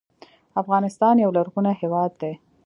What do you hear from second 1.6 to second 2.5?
هېواد دی